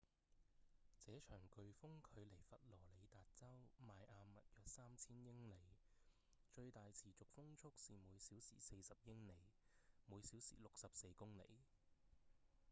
[1.05, 3.45] 這場颶風距離佛羅里達州
[3.85, 5.53] 邁阿密約三千英里
[6.49, 9.33] 最大持續風速是每小時40英里
[10.07, 11.43] 每小時64公里